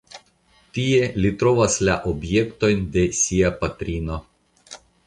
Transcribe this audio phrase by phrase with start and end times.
[0.77, 4.23] Tie li trovas la objektojn de sia patrino.